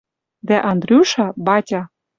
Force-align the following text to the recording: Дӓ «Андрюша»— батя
Дӓ 0.47 0.57
«Андрюша»— 0.71 1.27
батя 1.47 1.81